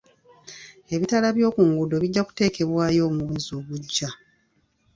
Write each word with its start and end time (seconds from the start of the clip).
Ebitaala 0.93 1.29
by'oku 1.35 1.61
nguudo 1.67 1.95
bijja 2.03 2.21
kuteekebwayo 2.27 3.01
omwezi 3.09 3.49
ogujja. 3.59 4.09